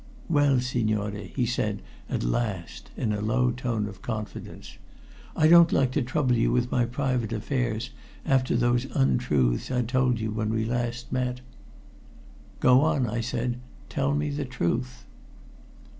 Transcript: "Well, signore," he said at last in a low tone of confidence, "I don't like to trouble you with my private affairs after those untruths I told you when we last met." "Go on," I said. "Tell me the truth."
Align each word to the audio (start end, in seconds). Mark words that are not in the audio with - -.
"Well, 0.27 0.59
signore," 0.61 1.11
he 1.35 1.45
said 1.45 1.83
at 2.09 2.23
last 2.23 2.89
in 2.97 3.13
a 3.13 3.21
low 3.21 3.51
tone 3.51 3.85
of 3.85 4.01
confidence, 4.01 4.79
"I 5.35 5.47
don't 5.47 5.71
like 5.71 5.91
to 5.91 6.01
trouble 6.01 6.35
you 6.35 6.51
with 6.51 6.71
my 6.71 6.85
private 6.85 7.31
affairs 7.31 7.91
after 8.25 8.55
those 8.55 8.85
untruths 8.95 9.69
I 9.69 9.83
told 9.83 10.19
you 10.19 10.31
when 10.31 10.49
we 10.49 10.65
last 10.65 11.11
met." 11.11 11.41
"Go 12.59 12.81
on," 12.81 13.05
I 13.05 13.21
said. 13.21 13.59
"Tell 13.89 14.15
me 14.15 14.31
the 14.31 14.43
truth." 14.43 15.05